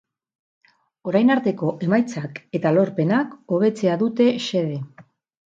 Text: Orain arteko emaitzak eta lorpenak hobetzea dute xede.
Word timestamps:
Orain 1.11 1.33
arteko 1.33 1.69
emaitzak 1.89 2.41
eta 2.61 2.73
lorpenak 2.79 3.37
hobetzea 3.57 3.99
dute 4.07 4.31
xede. 4.49 4.83